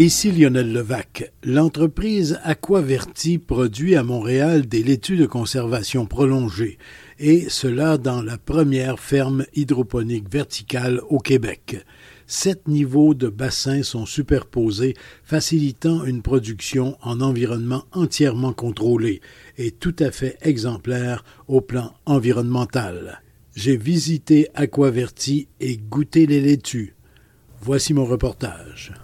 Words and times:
Ici 0.00 0.32
Lionel 0.32 0.72
Levac. 0.72 1.30
L'entreprise 1.44 2.40
Aquaverti 2.42 3.36
produit 3.36 3.96
à 3.96 4.02
Montréal 4.02 4.66
des 4.66 4.82
laitues 4.82 5.18
de 5.18 5.26
conservation 5.26 6.06
prolongée, 6.06 6.78
et 7.18 7.50
cela 7.50 7.98
dans 7.98 8.22
la 8.22 8.38
première 8.38 8.98
ferme 8.98 9.44
hydroponique 9.54 10.32
verticale 10.32 11.02
au 11.10 11.18
Québec. 11.18 11.84
Sept 12.26 12.66
niveaux 12.66 13.12
de 13.12 13.28
bassins 13.28 13.82
sont 13.82 14.06
superposés, 14.06 14.94
facilitant 15.22 16.02
une 16.06 16.22
production 16.22 16.96
en 17.02 17.20
environnement 17.20 17.84
entièrement 17.92 18.54
contrôlé 18.54 19.20
et 19.58 19.70
tout 19.70 19.96
à 19.98 20.10
fait 20.10 20.38
exemplaire 20.40 21.24
au 21.46 21.60
plan 21.60 21.92
environnemental. 22.06 23.20
J'ai 23.54 23.76
visité 23.76 24.48
Aquaverti 24.54 25.48
et 25.60 25.76
goûté 25.76 26.24
les 26.24 26.40
laitues. 26.40 26.94
Voici 27.60 27.92
mon 27.92 28.06
reportage. 28.06 28.94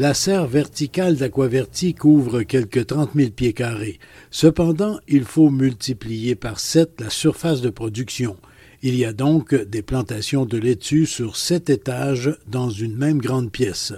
La 0.00 0.14
serre 0.14 0.46
verticale 0.46 1.16
d'Aquaverti 1.16 1.92
couvre 1.92 2.44
quelques 2.44 2.86
30 2.86 3.10
000 3.16 3.30
pieds 3.30 3.52
carrés. 3.52 3.98
Cependant, 4.30 5.00
il 5.08 5.24
faut 5.24 5.50
multiplier 5.50 6.36
par 6.36 6.60
sept 6.60 7.00
la 7.00 7.10
surface 7.10 7.62
de 7.62 7.68
production. 7.68 8.36
Il 8.82 8.94
y 8.94 9.04
a 9.04 9.12
donc 9.12 9.56
des 9.56 9.82
plantations 9.82 10.46
de 10.46 10.56
laitue 10.56 11.04
sur 11.04 11.34
sept 11.34 11.68
étages 11.68 12.38
dans 12.46 12.70
une 12.70 12.94
même 12.94 13.18
grande 13.18 13.50
pièce. 13.50 13.92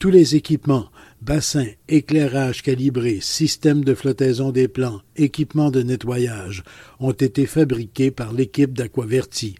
Tous 0.00 0.10
les 0.10 0.34
équipements, 0.34 0.88
bassins, 1.22 1.70
éclairage 1.88 2.62
calibré, 2.62 3.18
système 3.20 3.84
de 3.84 3.94
flottaison 3.94 4.50
des 4.50 4.66
plants, 4.66 5.02
équipements 5.14 5.70
de 5.70 5.82
nettoyage, 5.82 6.64
ont 6.98 7.12
été 7.12 7.46
fabriqués 7.46 8.10
par 8.10 8.32
l'équipe 8.32 8.72
d'Aquaverti. 8.72 9.54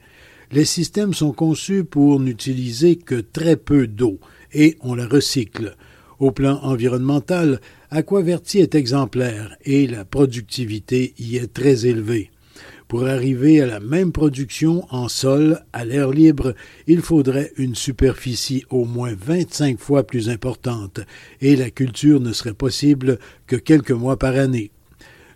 Les 0.51 0.65
systèmes 0.65 1.15
sont 1.15 1.33
conçus 1.33 1.85
pour 1.85 2.19
n'utiliser 2.19 2.97
que 2.97 3.21
très 3.21 3.57
peu 3.57 3.87
d'eau 3.87 4.19
et 4.53 4.77
on 4.81 4.95
la 4.95 5.07
recycle. 5.07 5.77
Au 6.19 6.33
plan 6.33 6.59
environnemental, 6.63 7.61
Aquaverti 7.91 8.59
est 8.59 8.75
exemplaire 8.75 9.57
et 9.65 9.87
la 9.87 10.05
productivité 10.05 11.15
y 11.19 11.37
est 11.37 11.53
très 11.53 11.87
élevée. 11.87 12.31
Pour 12.89 13.07
arriver 13.07 13.61
à 13.61 13.67
la 13.67 13.81
même 13.81 14.13
production 14.13 14.87
en 14.91 15.09
sol, 15.09 15.63
à 15.75 15.85
l'air 15.85 16.11
libre, 16.11 16.55
il 16.87 17.03
faudrait 17.03 17.53
une 17.59 17.75
superficie 17.75 18.65
au 18.71 18.87
moins 18.87 19.15
25 19.15 19.79
fois 19.79 20.05
plus 20.05 20.31
importante 20.31 21.01
et 21.43 21.55
la 21.55 21.71
culture 21.71 22.19
ne 22.19 22.33
serait 22.33 22.55
possible 22.55 23.19
que 23.47 23.57
quelques 23.57 23.91
mois 23.91 24.19
par 24.19 24.35
année. 24.37 24.71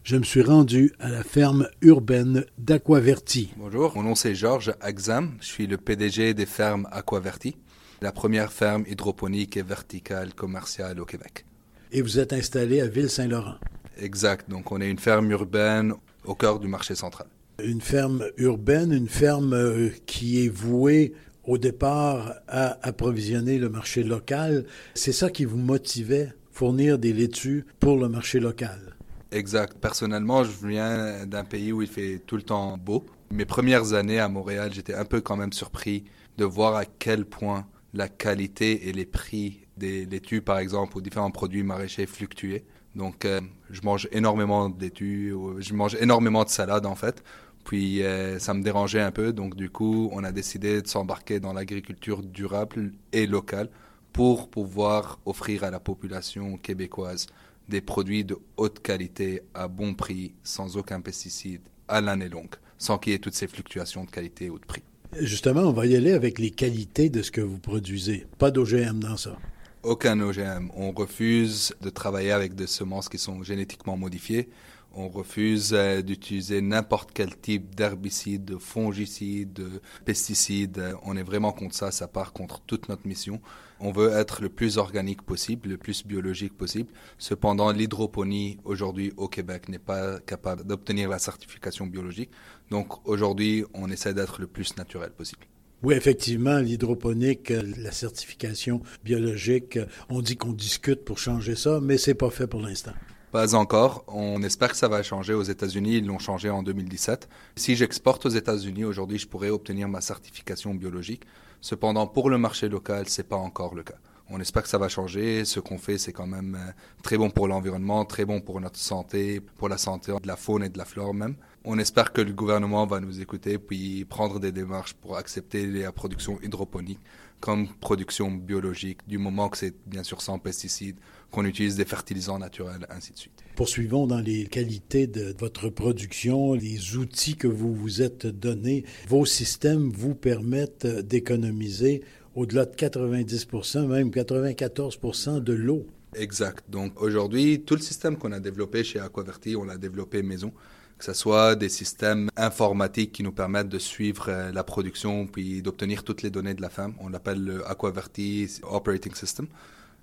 Je 0.02 0.16
me 0.16 0.24
suis 0.24 0.42
rendu 0.42 0.92
à 0.98 1.10
la 1.10 1.22
ferme 1.22 1.68
urbaine 1.80 2.44
d'Aquaverti. 2.58 3.50
Bonjour, 3.56 3.92
mon 3.94 4.02
nom 4.02 4.14
c'est 4.14 4.34
Georges 4.34 4.72
Axam, 4.80 5.32
je 5.40 5.46
suis 5.46 5.66
le 5.66 5.76
PDG 5.76 6.34
des 6.34 6.46
fermes 6.46 6.88
Aquaverti 6.90 7.54
la 8.02 8.12
première 8.12 8.52
ferme 8.52 8.84
hydroponique 8.88 9.56
et 9.56 9.62
verticale 9.62 10.34
commerciale 10.34 11.00
au 11.00 11.04
Québec. 11.04 11.46
Et 11.92 12.02
vous 12.02 12.18
êtes 12.18 12.32
installé 12.32 12.80
à 12.80 12.86
Ville-Saint-Laurent. 12.86 13.56
Exact. 13.96 14.50
Donc, 14.50 14.72
on 14.72 14.80
est 14.80 14.90
une 14.90 14.98
ferme 14.98 15.30
urbaine 15.30 15.94
au 16.24 16.34
cœur 16.34 16.58
du 16.58 16.68
marché 16.68 16.94
central. 16.94 17.28
Une 17.62 17.80
ferme 17.80 18.24
urbaine, 18.38 18.92
une 18.92 19.08
ferme 19.08 19.52
euh, 19.52 19.90
qui 20.06 20.44
est 20.44 20.48
vouée 20.48 21.12
au 21.44 21.58
départ 21.58 22.34
à 22.48 22.78
approvisionner 22.86 23.58
le 23.58 23.68
marché 23.68 24.02
local. 24.02 24.64
C'est 24.94 25.12
ça 25.12 25.30
qui 25.30 25.44
vous 25.44 25.58
motivait, 25.58 26.32
fournir 26.50 26.98
des 26.98 27.12
laitues 27.12 27.66
pour 27.78 27.96
le 27.98 28.08
marché 28.08 28.40
local? 28.40 28.96
Exact. 29.30 29.76
Personnellement, 29.80 30.44
je 30.44 30.66
viens 30.66 31.26
d'un 31.26 31.44
pays 31.44 31.72
où 31.72 31.82
il 31.82 31.88
fait 31.88 32.20
tout 32.26 32.36
le 32.36 32.42
temps 32.42 32.76
beau. 32.76 33.04
Mes 33.30 33.46
premières 33.46 33.92
années 33.94 34.20
à 34.20 34.28
Montréal, 34.28 34.70
j'étais 34.72 34.94
un 34.94 35.04
peu 35.04 35.20
quand 35.20 35.36
même 35.36 35.52
surpris 35.52 36.04
de 36.38 36.44
voir 36.44 36.76
à 36.76 36.84
quel 36.84 37.24
point 37.24 37.66
la 37.94 38.08
qualité 38.08 38.88
et 38.88 38.92
les 38.92 39.06
prix 39.06 39.66
des 39.76 40.06
laitues, 40.06 40.42
par 40.42 40.58
exemple, 40.58 40.96
ou 40.96 41.00
différents 41.00 41.30
produits 41.30 41.62
maraîchers 41.62 42.06
fluctuaient. 42.06 42.64
Donc, 42.94 43.24
euh, 43.24 43.40
je 43.70 43.80
mange 43.82 44.08
énormément 44.12 44.68
de 44.68 44.80
laitues, 44.80 45.34
je 45.58 45.74
mange 45.74 45.94
énormément 45.96 46.44
de 46.44 46.50
salade 46.50 46.86
en 46.86 46.94
fait. 46.94 47.22
Puis, 47.64 48.02
euh, 48.02 48.38
ça 48.38 48.54
me 48.54 48.62
dérangeait 48.62 49.00
un 49.00 49.12
peu. 49.12 49.32
Donc, 49.32 49.54
du 49.54 49.70
coup, 49.70 50.10
on 50.12 50.24
a 50.24 50.32
décidé 50.32 50.82
de 50.82 50.86
s'embarquer 50.86 51.40
dans 51.40 51.52
l'agriculture 51.52 52.22
durable 52.22 52.92
et 53.12 53.26
locale 53.26 53.70
pour 54.12 54.50
pouvoir 54.50 55.20
offrir 55.24 55.64
à 55.64 55.70
la 55.70 55.80
population 55.80 56.58
québécoise 56.58 57.26
des 57.68 57.80
produits 57.80 58.24
de 58.24 58.36
haute 58.56 58.80
qualité 58.80 59.42
à 59.54 59.68
bon 59.68 59.94
prix, 59.94 60.34
sans 60.42 60.76
aucun 60.76 61.00
pesticide, 61.00 61.62
à 61.88 62.00
l'année 62.00 62.28
longue, 62.28 62.56
sans 62.76 62.98
qu'il 62.98 63.12
y 63.12 63.16
ait 63.16 63.20
toutes 63.20 63.34
ces 63.34 63.46
fluctuations 63.46 64.04
de 64.04 64.10
qualité 64.10 64.50
ou 64.50 64.58
de 64.58 64.66
prix. 64.66 64.82
Justement, 65.20 65.62
on 65.62 65.72
va 65.72 65.86
y 65.86 65.94
aller 65.94 66.12
avec 66.12 66.38
les 66.38 66.50
qualités 66.50 67.10
de 67.10 67.22
ce 67.22 67.30
que 67.30 67.42
vous 67.42 67.58
produisez. 67.58 68.26
Pas 68.38 68.50
d'OGM 68.50 69.00
dans 69.00 69.18
ça. 69.18 69.36
Aucun 69.84 70.20
OGM. 70.20 70.70
On 70.76 70.92
refuse 70.92 71.74
de 71.80 71.90
travailler 71.90 72.30
avec 72.30 72.54
des 72.54 72.68
semences 72.68 73.08
qui 73.08 73.18
sont 73.18 73.42
génétiquement 73.42 73.96
modifiées. 73.96 74.48
On 74.94 75.08
refuse 75.08 75.72
euh, 75.74 76.02
d'utiliser 76.02 76.60
n'importe 76.60 77.10
quel 77.12 77.36
type 77.36 77.74
d'herbicide, 77.74 78.44
de 78.44 78.58
fongicide, 78.58 79.52
de 79.52 79.80
pesticide. 80.04 80.94
On 81.02 81.16
est 81.16 81.24
vraiment 81.24 81.50
contre 81.50 81.74
ça. 81.74 81.90
Ça 81.90 82.06
part 82.06 82.32
contre 82.32 82.60
toute 82.60 82.88
notre 82.88 83.08
mission. 83.08 83.40
On 83.80 83.90
veut 83.90 84.12
être 84.12 84.40
le 84.40 84.50
plus 84.50 84.78
organique 84.78 85.22
possible, 85.22 85.70
le 85.70 85.78
plus 85.78 86.06
biologique 86.06 86.56
possible. 86.56 86.92
Cependant, 87.18 87.72
l'hydroponie 87.72 88.60
aujourd'hui 88.62 89.12
au 89.16 89.26
Québec 89.26 89.68
n'est 89.68 89.80
pas 89.80 90.20
capable 90.20 90.64
d'obtenir 90.64 91.08
la 91.08 91.18
certification 91.18 91.88
biologique. 91.88 92.30
Donc 92.70 93.04
aujourd'hui, 93.04 93.64
on 93.74 93.90
essaie 93.90 94.14
d'être 94.14 94.40
le 94.40 94.46
plus 94.46 94.76
naturel 94.76 95.10
possible. 95.10 95.44
Oui, 95.82 95.94
effectivement, 95.94 96.58
l'hydroponique, 96.58 97.50
euh, 97.50 97.62
la 97.78 97.90
certification 97.90 98.82
biologique, 99.02 99.78
euh, 99.78 99.86
on 100.08 100.22
dit 100.22 100.36
qu'on 100.36 100.52
discute 100.52 101.04
pour 101.04 101.18
changer 101.18 101.56
ça, 101.56 101.80
mais 101.82 101.98
c'est 101.98 102.14
pas 102.14 102.30
fait 102.30 102.46
pour 102.46 102.60
l'instant. 102.60 102.92
Pas 103.32 103.56
encore. 103.56 104.04
On 104.06 104.44
espère 104.44 104.70
que 104.70 104.76
ça 104.76 104.86
va 104.86 105.02
changer 105.02 105.34
aux 105.34 105.42
États-Unis. 105.42 105.96
Ils 105.96 106.06
l'ont 106.06 106.20
changé 106.20 106.50
en 106.50 106.62
2017. 106.62 107.28
Si 107.56 107.74
j'exporte 107.74 108.26
aux 108.26 108.28
États-Unis 108.28 108.84
aujourd'hui, 108.84 109.18
je 109.18 109.26
pourrais 109.26 109.50
obtenir 109.50 109.88
ma 109.88 110.00
certification 110.00 110.72
biologique. 110.72 111.24
Cependant, 111.60 112.06
pour 112.06 112.30
le 112.30 112.38
marché 112.38 112.68
local, 112.68 113.08
c'est 113.08 113.26
pas 113.26 113.36
encore 113.36 113.74
le 113.74 113.82
cas. 113.82 113.98
On 114.28 114.38
espère 114.38 114.62
que 114.62 114.68
ça 114.68 114.78
va 114.78 114.88
changer. 114.88 115.44
Ce 115.44 115.58
qu'on 115.58 115.78
fait, 115.78 115.98
c'est 115.98 116.12
quand 116.12 116.28
même 116.28 116.54
euh, 116.54 116.72
très 117.02 117.18
bon 117.18 117.28
pour 117.28 117.48
l'environnement, 117.48 118.04
très 118.04 118.24
bon 118.24 118.40
pour 118.40 118.60
notre 118.60 118.78
santé, 118.78 119.40
pour 119.40 119.68
la 119.68 119.78
santé 119.78 120.12
de 120.12 120.28
la 120.28 120.36
faune 120.36 120.62
et 120.62 120.68
de 120.68 120.78
la 120.78 120.84
flore 120.84 121.12
même. 121.12 121.34
On 121.64 121.78
espère 121.78 122.12
que 122.12 122.20
le 122.20 122.32
gouvernement 122.32 122.86
va 122.86 122.98
nous 122.98 123.20
écouter 123.20 123.58
puis 123.58 124.04
prendre 124.04 124.40
des 124.40 124.50
démarches 124.50 124.94
pour 124.94 125.16
accepter 125.16 125.66
la 125.66 125.92
production 125.92 126.40
hydroponique 126.42 126.98
comme 127.42 127.68
production 127.80 128.30
biologique, 128.30 129.00
du 129.08 129.18
moment 129.18 129.48
que 129.48 129.58
c'est 129.58 129.74
bien 129.86 130.04
sûr 130.04 130.22
sans 130.22 130.38
pesticides, 130.38 130.96
qu'on 131.32 131.44
utilise 131.44 131.74
des 131.74 131.84
fertilisants 131.84 132.38
naturels, 132.38 132.86
ainsi 132.88 133.12
de 133.12 133.18
suite. 133.18 133.42
Poursuivons 133.56 134.06
dans 134.06 134.20
les 134.20 134.46
qualités 134.46 135.08
de 135.08 135.34
votre 135.38 135.68
production, 135.68 136.54
les 136.54 136.96
outils 136.96 137.34
que 137.34 137.48
vous 137.48 137.74
vous 137.74 138.00
êtes 138.00 138.26
donnés. 138.26 138.84
Vos 139.08 139.26
systèmes 139.26 139.90
vous 139.90 140.14
permettent 140.14 140.86
d'économiser 140.86 142.02
au-delà 142.36 142.64
de 142.64 142.76
90 142.76 143.48
même 143.88 144.12
94 144.12 144.98
de 145.40 145.52
l'eau. 145.52 145.84
Exact. 146.14 146.64
Donc 146.68 147.00
aujourd'hui, 147.02 147.62
tout 147.62 147.74
le 147.74 147.80
système 147.80 148.16
qu'on 148.16 148.32
a 148.32 148.40
développé 148.40 148.84
chez 148.84 149.00
Aquaverti, 149.00 149.56
on 149.56 149.64
l'a 149.64 149.78
développé 149.78 150.22
maison. 150.22 150.52
Que 151.02 151.06
ce 151.12 151.20
soit 151.20 151.56
des 151.56 151.68
systèmes 151.68 152.30
informatiques 152.36 153.10
qui 153.10 153.24
nous 153.24 153.32
permettent 153.32 153.68
de 153.68 153.80
suivre 153.80 154.26
euh, 154.28 154.52
la 154.52 154.62
production 154.62 155.26
puis 155.26 155.60
d'obtenir 155.60 156.04
toutes 156.04 156.22
les 156.22 156.30
données 156.30 156.54
de 156.54 156.62
la 156.62 156.68
ferme. 156.68 156.94
On 157.00 157.08
l'appelle 157.08 157.42
le 157.42 157.68
Aquaverti 157.68 158.60
Operating 158.62 159.12
System. 159.12 159.48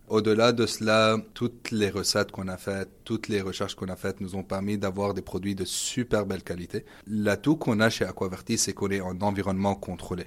Au-delà 0.09 0.51
de 0.51 0.65
cela, 0.65 1.15
toutes 1.33 1.71
les 1.71 1.89
recettes 1.89 2.33
qu'on 2.33 2.49
a 2.49 2.57
faites, 2.57 2.89
toutes 3.05 3.29
les 3.29 3.39
recherches 3.39 3.75
qu'on 3.75 3.87
a 3.87 3.95
faites 3.95 4.19
nous 4.19 4.35
ont 4.35 4.43
permis 4.43 4.77
d'avoir 4.77 5.13
des 5.13 5.21
produits 5.21 5.55
de 5.55 5.63
super 5.63 6.25
belle 6.25 6.43
qualité. 6.43 6.83
L'atout 7.07 7.55
qu'on 7.55 7.79
a 7.79 7.89
chez 7.89 8.03
Aquaverti, 8.03 8.57
c'est 8.57 8.73
qu'on 8.73 8.91
est 8.91 8.99
en 8.99 9.21
environnement 9.21 9.75
contrôlé. 9.75 10.25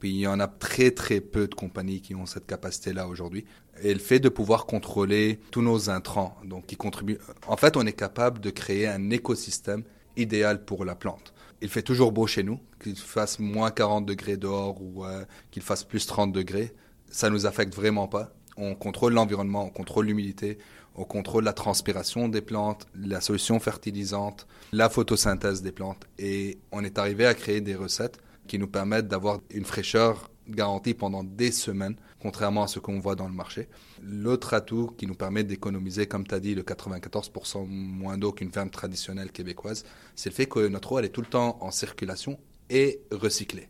Puis 0.00 0.10
il 0.10 0.18
y 0.18 0.26
en 0.26 0.40
a 0.40 0.48
très 0.48 0.90
très 0.90 1.20
peu 1.20 1.46
de 1.46 1.54
compagnies 1.54 2.00
qui 2.00 2.16
ont 2.16 2.26
cette 2.26 2.46
capacité-là 2.46 3.06
aujourd'hui. 3.06 3.44
Et 3.82 3.94
le 3.94 4.00
fait 4.00 4.18
de 4.18 4.28
pouvoir 4.28 4.66
contrôler 4.66 5.38
tous 5.52 5.62
nos 5.62 5.90
intrants, 5.90 6.36
donc 6.42 6.66
qui 6.66 6.74
contribuent. 6.74 7.18
En 7.46 7.56
fait, 7.56 7.76
on 7.76 7.86
est 7.86 7.92
capable 7.92 8.40
de 8.40 8.50
créer 8.50 8.88
un 8.88 9.10
écosystème 9.10 9.84
idéal 10.18 10.64
pour 10.64 10.84
la 10.84 10.94
plante. 10.94 11.32
Il 11.60 11.68
fait 11.68 11.82
toujours 11.82 12.12
beau 12.12 12.26
chez 12.26 12.42
nous, 12.42 12.60
qu'il 12.82 12.96
fasse 12.96 13.38
moins 13.38 13.70
40 13.70 14.06
degrés 14.06 14.36
dehors 14.36 14.80
ou 14.80 15.04
euh, 15.04 15.24
qu'il 15.50 15.62
fasse 15.62 15.84
plus 15.84 16.06
30 16.06 16.32
degrés. 16.32 16.72
Ça 17.10 17.30
nous 17.30 17.46
affecte 17.46 17.74
vraiment 17.74 18.06
pas. 18.06 18.32
On 18.56 18.74
contrôle 18.74 19.14
l'environnement, 19.14 19.64
on 19.64 19.70
contrôle 19.70 20.06
l'humidité, 20.06 20.58
On 21.00 21.04
contrôle 21.04 21.44
la 21.44 21.52
transpiration 21.52 22.28
des 22.28 22.40
plantes, 22.40 22.88
la 22.96 23.20
solution 23.20 23.60
fertilisante, 23.60 24.48
la 24.72 24.88
photosynthèse 24.88 25.62
des 25.62 25.70
plantes. 25.70 26.04
Et 26.18 26.58
on 26.72 26.82
est 26.82 26.98
arrivé 26.98 27.24
à 27.24 27.34
créer 27.34 27.60
des 27.60 27.76
recettes 27.76 28.18
qui 28.48 28.58
nous 28.58 28.66
permettent 28.66 29.06
d'avoir 29.06 29.38
une 29.50 29.64
fraîcheur 29.64 30.28
garantie 30.48 30.94
pendant 30.94 31.22
des 31.22 31.52
semaines, 31.52 31.94
contrairement 32.20 32.64
à 32.64 32.68
ce 32.68 32.78
qu'on 32.78 32.98
voit 32.98 33.14
dans 33.14 33.28
le 33.28 33.34
marché. 33.34 33.68
L'autre 34.02 34.54
atout 34.54 34.92
qui 34.96 35.06
nous 35.06 35.14
permet 35.14 35.44
d'économiser, 35.44 36.06
comme 36.06 36.26
tu 36.26 36.34
as 36.34 36.40
dit, 36.40 36.54
le 36.54 36.62
94% 36.62 37.66
moins 37.66 38.18
d'eau 38.18 38.32
qu'une 38.32 38.50
ferme 38.50 38.70
traditionnelle 38.70 39.30
québécoise, 39.30 39.84
c'est 40.14 40.30
le 40.30 40.34
fait 40.34 40.46
que 40.46 40.66
notre 40.68 40.92
eau, 40.92 40.98
est 40.98 41.08
tout 41.10 41.20
le 41.20 41.28
temps 41.28 41.58
en 41.60 41.70
circulation 41.70 42.38
et 42.70 43.00
recyclée. 43.12 43.68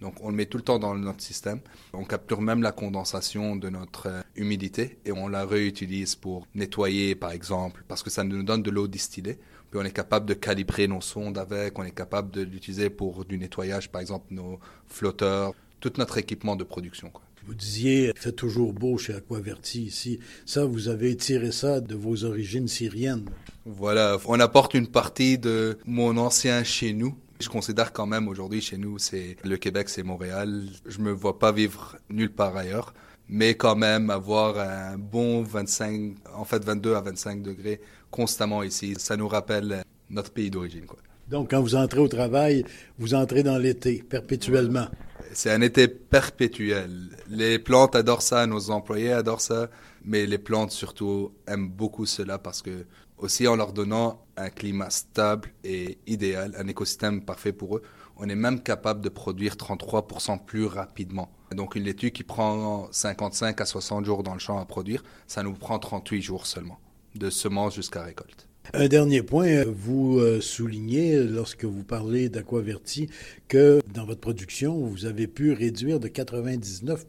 Donc 0.00 0.14
on 0.22 0.30
le 0.30 0.36
met 0.36 0.46
tout 0.46 0.58
le 0.58 0.62
temps 0.62 0.78
dans 0.78 0.94
notre 0.94 1.22
système. 1.22 1.60
On 1.92 2.04
capture 2.04 2.40
même 2.40 2.62
la 2.62 2.72
condensation 2.72 3.56
de 3.56 3.68
notre 3.68 4.06
euh, 4.06 4.22
humidité 4.36 4.98
et 5.04 5.12
on 5.12 5.26
la 5.28 5.44
réutilise 5.44 6.14
pour 6.14 6.46
nettoyer 6.54 7.14
par 7.14 7.32
exemple 7.32 7.84
parce 7.88 8.02
que 8.02 8.10
ça 8.10 8.22
nous 8.22 8.42
donne 8.42 8.62
de 8.62 8.70
l'eau 8.70 8.86
distillée. 8.86 9.38
Puis 9.70 9.80
on 9.80 9.84
est 9.84 9.92
capable 9.92 10.26
de 10.26 10.34
calibrer 10.34 10.86
nos 10.86 11.00
sondes 11.00 11.36
avec, 11.36 11.78
on 11.78 11.82
est 11.82 11.90
capable 11.90 12.30
de 12.30 12.42
l'utiliser 12.42 12.90
pour 12.90 13.24
du 13.24 13.38
nettoyage 13.38 13.90
par 13.90 14.00
exemple 14.00 14.26
nos 14.30 14.60
flotteurs, 14.86 15.52
tout 15.80 15.92
notre 15.98 16.18
équipement 16.18 16.54
de 16.54 16.64
production. 16.64 17.12
Vous 17.48 17.54
disiez, 17.54 18.12
il 18.14 18.20
fait 18.20 18.32
toujours 18.32 18.74
beau 18.74 18.98
chez 18.98 19.14
Aquaverti 19.14 19.84
ici. 19.84 20.20
Ça, 20.44 20.66
vous 20.66 20.88
avez 20.88 21.16
tiré 21.16 21.50
ça 21.50 21.80
de 21.80 21.94
vos 21.94 22.24
origines 22.24 22.68
syriennes. 22.68 23.24
Voilà, 23.64 24.18
on 24.26 24.38
apporte 24.38 24.74
une 24.74 24.86
partie 24.86 25.38
de 25.38 25.78
mon 25.86 26.18
ancien 26.18 26.62
chez 26.62 26.92
nous 26.92 27.16
je 27.40 27.48
considère 27.48 27.92
quand 27.92 28.06
même 28.06 28.26
aujourd'hui 28.26 28.60
chez 28.60 28.76
nous, 28.78 28.98
c'est 28.98 29.36
le 29.44 29.56
Québec, 29.56 29.88
c'est 29.88 30.02
Montréal. 30.02 30.64
Je 30.86 30.98
me 30.98 31.12
vois 31.12 31.38
pas 31.38 31.52
vivre 31.52 31.96
nulle 32.10 32.32
part 32.32 32.56
ailleurs, 32.56 32.92
mais 33.28 33.54
quand 33.54 33.76
même 33.76 34.10
avoir 34.10 34.58
un 34.58 34.98
bon 34.98 35.42
25, 35.42 36.16
en 36.34 36.44
fait 36.44 36.64
22 36.64 36.96
à 36.96 37.00
25 37.00 37.42
degrés 37.42 37.80
constamment 38.10 38.62
ici, 38.62 38.94
ça 38.98 39.16
nous 39.16 39.28
rappelle 39.28 39.84
notre 40.10 40.32
pays 40.32 40.50
d'origine. 40.50 40.86
Quoi. 40.86 40.98
Donc 41.30 41.50
quand 41.50 41.60
vous 41.60 41.74
entrez 41.74 42.00
au 42.00 42.08
travail, 42.08 42.64
vous 42.98 43.14
entrez 43.14 43.42
dans 43.42 43.58
l'été 43.58 44.02
perpétuellement. 44.02 44.86
C'est 45.32 45.50
un 45.50 45.60
été 45.60 45.86
perpétuel. 45.88 46.90
Les 47.28 47.58
plantes 47.58 47.94
adorent 47.94 48.22
ça, 48.22 48.46
nos 48.46 48.70
employés 48.70 49.12
adorent 49.12 49.42
ça, 49.42 49.68
mais 50.04 50.24
les 50.24 50.38
plantes 50.38 50.70
surtout 50.70 51.32
aiment 51.46 51.68
beaucoup 51.68 52.06
cela 52.06 52.38
parce 52.38 52.62
que 52.62 52.86
aussi 53.18 53.46
en 53.46 53.56
leur 53.56 53.72
donnant 53.72 54.24
un 54.36 54.48
climat 54.48 54.90
stable 54.90 55.50
et 55.64 55.98
idéal, 56.06 56.54
un 56.56 56.66
écosystème 56.66 57.22
parfait 57.22 57.52
pour 57.52 57.76
eux, 57.76 57.82
on 58.16 58.28
est 58.28 58.34
même 58.34 58.60
capable 58.62 59.00
de 59.00 59.08
produire 59.08 59.54
33% 59.54 60.44
plus 60.44 60.64
rapidement. 60.64 61.30
Donc 61.52 61.76
une 61.76 61.84
laitue 61.84 62.10
qui 62.10 62.22
prend 62.22 62.88
55 62.90 63.60
à 63.60 63.64
60 63.64 64.04
jours 64.04 64.22
dans 64.22 64.34
le 64.34 64.40
champ 64.40 64.58
à 64.58 64.64
produire, 64.64 65.02
ça 65.26 65.42
nous 65.42 65.52
prend 65.52 65.78
38 65.78 66.22
jours 66.22 66.46
seulement, 66.46 66.78
de 67.14 67.28
semence 67.28 67.74
jusqu'à 67.74 68.02
récolte. 68.02 68.48
Un 68.74 68.86
dernier 68.86 69.22
point, 69.22 69.64
vous 69.64 70.18
euh, 70.18 70.42
soulignez 70.42 71.22
lorsque 71.22 71.64
vous 71.64 71.84
parlez 71.84 72.28
d'Aquaverti 72.28 73.08
que 73.48 73.80
dans 73.94 74.04
votre 74.04 74.20
production, 74.20 74.76
vous 74.76 75.06
avez 75.06 75.26
pu 75.26 75.52
réduire 75.52 75.98
de 75.98 76.08
99 76.08 77.06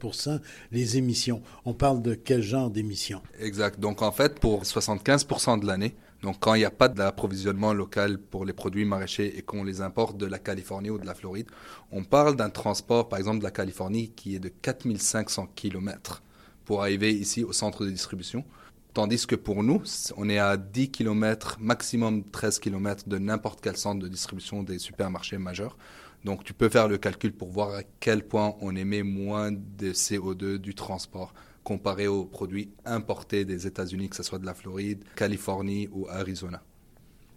les 0.72 0.98
émissions. 0.98 1.42
On 1.66 1.74
parle 1.74 2.02
de 2.02 2.14
quel 2.14 2.42
genre 2.42 2.70
d'émissions? 2.70 3.22
Exact. 3.42 3.78
Donc 3.78 4.02
en 4.02 4.14
fait, 4.14 4.40
pour 4.40 4.64
75% 4.64 5.60
de 5.60 5.68
l'année, 5.68 5.96
donc 6.22 6.38
quand 6.40 6.54
il 6.54 6.60
n'y 6.60 6.66
a 6.66 6.72
pas 6.72 6.88
d'approvisionnement 6.88 7.74
local 7.74 8.20
pour 8.20 8.46
les 8.46 8.54
produits 8.54 8.86
maraîchers 8.86 9.38
et 9.38 9.42
qu'on 9.42 9.66
les 9.66 9.82
importe 9.82 10.16
de 10.16 10.26
la 10.26 10.40
Californie 10.40 10.90
ou 10.90 10.98
de 10.98 11.06
la 11.06 11.14
Floride, 11.14 11.48
on 11.92 12.06
parle 12.06 12.38
d'un 12.38 12.50
transport, 12.50 13.10
par 13.10 13.20
exemple 13.20 13.40
de 13.40 13.44
la 13.44 13.52
Californie, 13.52 14.12
qui 14.16 14.34
est 14.34 14.40
de 14.40 14.50
4500 14.50 15.50
km 15.56 16.24
pour 16.64 16.82
arriver 16.82 17.14
ici 17.14 17.44
au 17.44 17.52
centre 17.52 17.84
de 17.84 17.90
distribution. 17.90 18.46
Tandis 18.94 19.28
que 19.28 19.36
pour 19.36 19.62
nous, 19.64 19.84
on 20.18 20.30
est 20.30 20.40
à 20.40 20.58
10 20.58 20.90
km, 20.90 21.58
maximum 21.60 22.24
13 22.24 22.60
km 22.60 23.08
de 23.08 23.20
n'importe 23.20 23.62
quel 23.62 23.78
centre 23.78 24.02
de 24.02 24.08
distribution 24.08 24.64
des 24.64 24.80
supermarchés 24.80 25.38
majeurs. 25.38 25.78
Donc 26.26 26.44
tu 26.44 26.54
peux 26.54 26.70
faire 26.70 26.88
le 26.88 26.98
calcul 26.98 27.32
pour 27.32 27.50
voir 27.50 27.76
à 27.76 27.84
quel 28.00 28.28
point 28.28 28.56
on 28.62 28.76
émet 28.76 29.04
moins 29.04 29.52
de 29.52 29.94
CO2 29.94 30.58
du 30.58 30.74
transport 30.74 31.34
comparé 31.64 32.08
aux 32.08 32.26
produits 32.26 32.72
importés 32.84 33.46
des 33.46 33.68
États-Unis, 33.68 34.10
que 34.10 34.16
ce 34.16 34.24
soit 34.24 34.40
de 34.40 34.46
la 34.46 34.56
Floride, 34.56 35.04
Californie 35.16 35.88
ou 35.92 36.08
Arizona. 36.10 36.64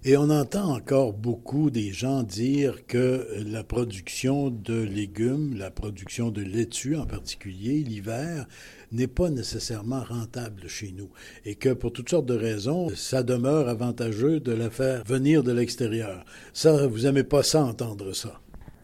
Et 0.04 0.16
on 0.16 0.30
entend 0.30 0.74
encore 0.74 1.12
beaucoup 1.12 1.70
des 1.70 1.92
gens 1.92 2.24
dire 2.24 2.88
que 2.88 3.28
la 3.46 3.62
production 3.62 4.50
de 4.50 4.82
légumes, 4.82 5.54
la 5.56 5.70
production 5.70 6.32
de 6.32 6.42
laitue 6.42 6.96
en 6.96 7.06
particulier, 7.06 7.84
l'hiver, 7.84 8.48
n'est 8.90 9.06
pas 9.06 9.30
nécessairement 9.30 10.02
rentable 10.02 10.66
chez 10.66 10.90
nous. 10.90 11.10
Et 11.44 11.54
que 11.54 11.72
pour 11.72 11.92
toutes 11.92 12.10
sortes 12.10 12.26
de 12.26 12.34
raisons, 12.34 12.88
ça 12.96 13.22
demeure 13.22 13.68
avantageux 13.68 14.40
de 14.40 14.50
la 14.50 14.70
faire 14.70 15.04
venir 15.04 15.44
de 15.44 15.52
l'extérieur. 15.52 16.24
Ça, 16.52 16.84
vous 16.88 17.02
n'aimez 17.02 17.22
pas 17.22 17.44
ça 17.44 17.64
entendre 17.64 18.12
ça? 18.12 18.41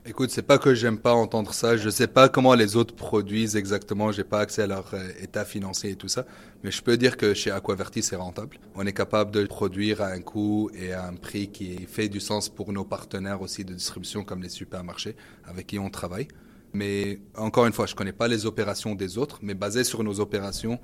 Écoute, 0.09 0.31
c'est 0.31 0.41
pas 0.41 0.57
que 0.57 0.75
j'aime 0.75 0.97
pas 0.99 1.13
entendre 1.13 1.53
ça. 1.53 1.77
Je 1.77 1.91
sais 1.91 2.07
pas 2.07 2.31
comment 2.31 2.55
les 2.55 2.77
autres 2.77 2.95
produisent 2.95 3.57
exactement. 3.57 4.11
J'ai 4.11 4.25
pas 4.25 4.41
accès 4.41 4.63
à 4.63 4.67
leur 4.67 4.95
euh, 4.95 5.07
état 5.21 5.45
financier 5.45 5.91
et 5.91 5.97
tout 5.97 6.09
ça. 6.09 6.25
Mais 6.65 6.71
je 6.71 6.81
peux 6.83 6.97
dire 6.97 7.19
que 7.19 7.35
chez 7.35 7.51
Aquaverti, 7.51 8.03
c'est 8.03 8.17
rentable. 8.17 8.59
On 8.75 8.87
est 8.87 8.95
capable 8.95 9.33
de 9.33 9.45
produire 9.45 10.01
à 10.01 10.07
un 10.07 10.23
coût 10.23 10.71
et 10.73 10.95
à 10.95 11.07
un 11.07 11.15
prix 11.15 11.49
qui 11.49 11.85
fait 11.85 12.09
du 12.09 12.21
sens 12.21 12.49
pour 12.49 12.73
nos 12.73 12.87
partenaires 12.87 13.43
aussi 13.43 13.67
de 13.67 13.75
distribution 13.75 14.25
comme 14.25 14.43
les 14.43 14.49
supermarchés 14.49 15.15
avec 15.45 15.67
qui 15.67 15.79
on 15.79 15.91
travaille. 15.91 16.29
Mais 16.73 17.21
encore 17.37 17.67
une 17.67 17.75
fois, 17.75 17.85
je 17.85 17.95
connais 17.95 18.15
pas 18.15 18.29
les 18.29 18.47
opérations 18.47 18.95
des 18.95 19.19
autres, 19.19 19.41
mais 19.43 19.53
basé 19.53 19.85
sur 19.85 20.03
nos 20.03 20.21
opérations, 20.21 20.81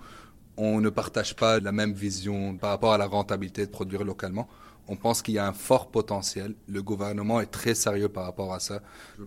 on 0.58 0.82
ne 0.82 0.90
partage 0.90 1.34
pas 1.34 1.60
la 1.60 1.72
même 1.72 1.94
vision 1.94 2.58
par 2.58 2.68
rapport 2.68 2.92
à 2.92 2.98
la 2.98 3.06
rentabilité 3.06 3.64
de 3.64 3.70
produire 3.70 4.04
localement 4.04 4.48
on 4.88 4.96
pense 4.96 5.22
qu'il 5.22 5.34
y 5.34 5.38
a 5.38 5.46
un 5.46 5.52
fort 5.52 5.90
potentiel. 5.90 6.54
Le 6.68 6.82
gouvernement 6.82 7.40
est 7.40 7.50
très 7.50 7.74
sérieux 7.74 8.08
par 8.08 8.24
rapport 8.24 8.52
à 8.52 8.60
ça. 8.60 8.82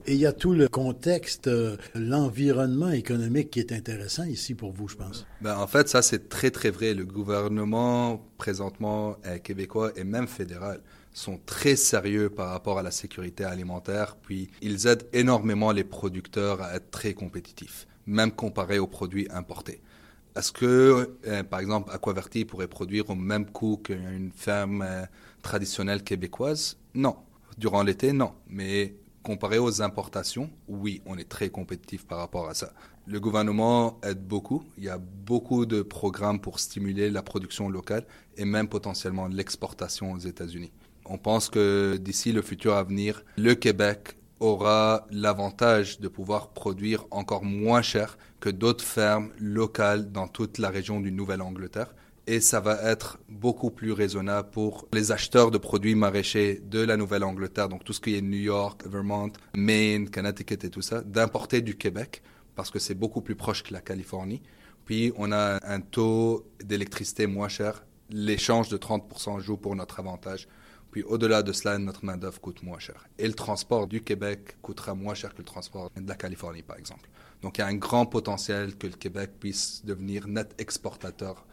Et 0.06 0.14
il 0.14 0.20
y 0.20 0.26
a 0.26 0.34
tout 0.34 0.54
le 0.54 0.68
contexte, 0.68 1.48
euh, 1.48 1.78
l'environnement 1.96 2.90
économique 2.90 3.50
qui 3.52 3.60
est 3.60 3.72
intéressant 3.72 4.24
ici 4.24 4.54
pour 4.54 4.72
vous, 4.72 4.88
je 4.88 4.96
pense. 4.96 5.26
Ben, 5.42 5.58
en 5.58 5.68
fait, 5.68 5.90
ça, 5.90 6.02
c'est 6.02 6.30
très, 6.30 6.52
très 6.52 6.70
vrai. 6.70 6.94
Le 6.94 7.06
gouvernement, 7.06 8.22
présentement, 8.38 9.18
québécois 9.44 9.92
et 9.96 10.04
même 10.04 10.28
fédéral, 10.28 10.82
sont 11.14 11.40
très 11.46 11.76
sérieux 11.76 12.30
par 12.30 12.50
rapport 12.50 12.78
à 12.78 12.84
la 12.84 12.92
sécurité 12.92 13.44
alimentaire. 13.44 14.16
Puis, 14.22 14.50
ils 14.62 14.88
aident 14.88 15.08
énormément 15.14 15.72
les 15.72 15.84
producteurs 15.84 16.62
à 16.62 16.76
être 16.76 16.92
très 16.92 17.14
compétitifs, 17.14 17.88
même 18.06 18.32
comparé 18.32 18.78
aux 18.80 18.88
produits 18.88 19.28
importés. 19.32 19.82
Est-ce 20.38 20.52
que, 20.52 21.18
euh, 21.26 21.44
par 21.44 21.60
exemple, 21.60 21.90
Aquaverti 21.92 22.46
pourrait 22.46 22.68
produire 22.68 23.10
au 23.10 23.16
même 23.16 23.50
coût 23.50 23.78
qu'une 23.78 24.32
ferme 24.36 24.86
traditionnelle 25.42 26.04
québécoise? 26.04 26.78
Non. 26.94 27.16
Durant 27.58 27.82
l'été, 27.82 28.14
non. 28.14 28.34
Mais 28.48 28.94
comparé 29.24 29.58
aux 29.58 29.82
importations, 29.82 30.50
oui, 30.68 31.02
on 31.08 31.18
est 31.18 31.28
très 31.28 31.50
compétitif 31.50 32.06
par 32.06 32.20
rapport 32.20 32.48
à 32.48 32.54
ça. 32.54 32.72
Le 33.08 33.20
gouvernement 33.20 34.00
aide 34.04 34.22
beaucoup. 34.22 34.64
Il 34.78 34.84
y 34.84 34.90
a 34.90 35.00
beaucoup 35.00 35.66
de 35.66 35.82
programmes 35.82 36.40
pour 36.40 36.60
stimuler 36.60 37.10
la 37.10 37.24
production 37.24 37.68
locale 37.68 38.06
et 38.36 38.46
même 38.46 38.68
potentiellement 38.68 39.28
l'exportation 39.28 40.12
aux 40.12 40.20
États-Unis. 40.20 40.72
On 41.06 41.18
pense 41.18 41.50
que 41.50 41.98
d'ici 41.98 42.32
le 42.32 42.44
futur 42.44 42.76
à 42.76 42.84
venir, 42.84 43.24
le 43.38 43.56
Québec 43.56 44.18
aura 44.40 45.08
l'avantage 45.12 46.00
de 46.00 46.08
pouvoir 46.08 46.50
produire 46.50 47.06
encore 47.12 47.44
moins 47.44 47.82
cher 47.82 48.18
que 48.40 48.50
d'autres 48.50 48.84
fermes 48.84 49.30
locales 49.40 50.12
dans 50.12 50.28
toute 50.28 50.58
la 50.58 50.70
région 50.70 51.00
du 51.00 51.12
Nouvelle-Angleterre 51.12 51.94
et 52.28 52.42
ça 52.42 52.60
va 52.60 52.78
être 52.84 53.20
beaucoup 53.30 53.72
plus 53.72 53.94
raisonnable 53.94 54.50
pour 54.52 54.86
les 54.92 55.14
acheteurs 55.14 55.50
de 55.50 55.58
produits 55.58 55.96
maraîchers 55.96 56.62
de 56.62 56.80
la 56.80 56.98
Nouvelle-Angleterre, 56.98 57.70
donc 57.70 57.86
tout 57.86 57.94
ce 57.94 58.02
qui 58.02 58.16
est 58.16 58.22
New 58.22 58.38
York, 58.38 58.84
Vermont, 58.86 59.32
Maine, 59.56 60.10
Connecticut 60.10 60.66
et 60.66 60.70
tout 60.70 60.82
ça, 60.82 61.02
d'importer 61.02 61.62
du 61.62 61.78
Québec 61.78 62.22
parce 62.56 62.70
que 62.70 62.80
c'est 62.80 62.96
beaucoup 62.96 63.22
plus 63.22 63.36
proche 63.36 63.64
que 63.64 63.72
la 63.72 63.80
Californie. 63.80 64.42
Puis 64.86 65.14
on 65.16 65.32
a 65.32 65.60
un 65.66 65.80
taux 65.80 66.46
d'électricité 66.62 67.28
moins 67.28 67.48
cher. 67.48 67.86
L'échange 68.10 68.68
de 68.70 68.78
30% 68.78 69.40
joue 69.40 69.58
pour 69.58 69.76
notre 69.76 70.00
avantage. 70.00 70.48
Puis 70.92 71.04
au-delà 71.04 71.44
de 71.44 71.52
cela, 71.52 71.78
notre 71.78 72.06
main-d'œuvre 72.06 72.40
coûte 72.40 72.64
moins 72.64 72.80
cher. 72.80 73.08
Et 73.18 73.28
le 73.28 73.34
transport 73.34 73.88
du 73.88 74.02
Québec 74.02 74.58
coûtera 74.62 74.96
moins 74.96 75.14
cher 75.14 75.34
que 75.34 75.40
le 75.40 75.46
transport 75.46 75.92
de 75.96 76.08
la 76.08 76.16
Californie, 76.16 76.64
par 76.64 76.78
exemple. 76.78 77.10
Donc 77.42 77.58
il 77.58 77.62
y 77.62 77.64
a 77.64 77.68
un 77.68 77.76
grand 77.76 78.06
potentiel 78.06 78.76
que 78.76 78.88
le 78.88 78.94
Québec 78.94 79.32
puisse 79.40 79.84
devenir 79.86 80.28
net 80.28 80.56
exportateur 80.58 81.46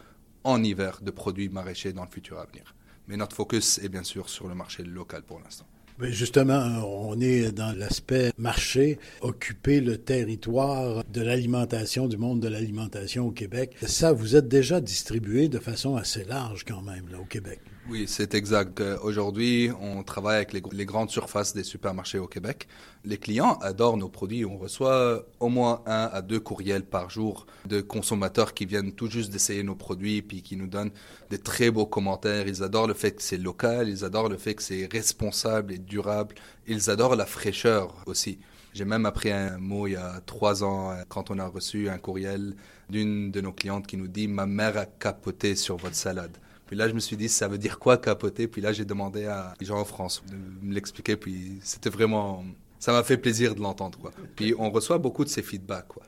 en 0.44 0.62
hiver 0.62 1.00
de 1.02 1.10
produits 1.10 1.48
maraîchers 1.48 1.92
dans 1.92 2.04
le 2.04 2.10
futur 2.10 2.38
à 2.38 2.46
venir. 2.46 2.74
Mais 3.08 3.16
notre 3.16 3.36
focus 3.36 3.78
est 3.78 3.88
bien 3.88 4.04
sûr 4.04 4.28
sur 4.28 4.48
le 4.48 4.54
marché 4.54 4.82
local 4.82 5.22
pour 5.22 5.40
l'instant. 5.40 5.66
Mais 5.98 6.10
justement, 6.10 6.82
on 6.84 7.20
est 7.20 7.52
dans 7.52 7.72
l'aspect 7.76 8.32
marché, 8.36 8.98
occuper 9.20 9.80
le 9.80 9.96
territoire 9.96 11.04
de 11.04 11.20
l'alimentation, 11.20 12.08
du 12.08 12.16
monde 12.16 12.40
de 12.40 12.48
l'alimentation 12.48 13.28
au 13.28 13.30
Québec. 13.30 13.76
Ça, 13.86 14.12
vous 14.12 14.34
êtes 14.34 14.48
déjà 14.48 14.80
distribué 14.80 15.48
de 15.48 15.60
façon 15.60 15.94
assez 15.94 16.24
large 16.24 16.64
quand 16.64 16.82
même 16.82 17.08
là, 17.12 17.20
au 17.20 17.24
Québec. 17.24 17.60
Oui, 17.90 18.06
c'est 18.08 18.34
exact. 18.34 18.80
Euh, 18.80 18.96
aujourd'hui, 19.02 19.70
on 19.78 20.02
travaille 20.02 20.36
avec 20.36 20.54
les, 20.54 20.86
grandes 20.86 21.10
surfaces 21.10 21.52
des 21.54 21.62
supermarchés 21.62 22.18
au 22.18 22.26
Québec. 22.26 22.66
Les 23.04 23.18
clients 23.18 23.58
adorent 23.60 23.98
nos 23.98 24.08
produits. 24.08 24.46
On 24.46 24.56
reçoit 24.56 25.26
au 25.38 25.50
moins 25.50 25.82
un 25.84 26.08
à 26.10 26.22
deux 26.22 26.40
courriels 26.40 26.86
par 26.86 27.10
jour 27.10 27.44
de 27.66 27.82
consommateurs 27.82 28.54
qui 28.54 28.64
viennent 28.64 28.92
tout 28.92 29.10
juste 29.10 29.30
d'essayer 29.30 29.62
nos 29.62 29.74
produits 29.74 30.22
puis 30.22 30.40
qui 30.40 30.56
nous 30.56 30.66
donnent 30.66 30.92
des 31.28 31.36
très 31.36 31.70
beaux 31.70 31.84
commentaires. 31.84 32.48
Ils 32.48 32.62
adorent 32.62 32.86
le 32.86 32.94
fait 32.94 33.12
que 33.12 33.22
c'est 33.22 33.36
local, 33.36 33.90
ils 33.90 34.02
adorent 34.02 34.30
le 34.30 34.38
fait 34.38 34.54
que 34.54 34.62
c'est 34.62 34.88
responsable 34.90 35.74
et 35.74 35.78
durable. 35.78 36.36
Ils 36.66 36.88
adorent 36.88 37.16
la 37.16 37.26
fraîcheur 37.26 38.02
aussi. 38.06 38.38
J'ai 38.72 38.86
même 38.86 39.04
appris 39.04 39.30
un 39.30 39.58
mot 39.58 39.86
il 39.86 39.92
y 39.92 39.96
a 39.96 40.22
trois 40.24 40.64
ans 40.64 40.90
euh, 40.90 41.02
quand 41.08 41.30
on 41.30 41.38
a 41.38 41.46
reçu 41.46 41.90
un 41.90 41.98
courriel 41.98 42.56
d'une 42.88 43.30
de 43.30 43.42
nos 43.42 43.52
clientes 43.52 43.86
qui 43.86 43.98
nous 43.98 44.08
dit 44.08 44.26
Ma 44.26 44.46
mère 44.46 44.78
a 44.78 44.86
capoté 44.86 45.54
sur 45.54 45.76
votre 45.76 45.96
salade. 45.96 46.38
Puis 46.66 46.76
là, 46.76 46.88
je 46.88 46.94
me 46.94 47.00
suis 47.00 47.16
dit, 47.16 47.28
ça 47.28 47.48
veut 47.48 47.58
dire 47.58 47.78
quoi 47.78 47.98
capoter? 47.98 48.48
Puis 48.48 48.60
là, 48.60 48.72
j'ai 48.72 48.84
demandé 48.84 49.26
à 49.26 49.54
Jean-France 49.60 50.22
de 50.30 50.66
me 50.66 50.74
l'expliquer. 50.74 51.16
Puis 51.16 51.58
c'était 51.62 51.90
vraiment. 51.90 52.44
Ça 52.78 52.92
m'a 52.92 53.02
fait 53.02 53.16
plaisir 53.16 53.54
de 53.54 53.60
l'entendre. 53.60 53.98
Puis 54.36 54.54
on 54.58 54.70
reçoit 54.70 54.98
beaucoup 54.98 55.24
de 55.24 55.30
ces 55.30 55.42
feedbacks. 55.42 55.88
Quoi. 55.88 56.02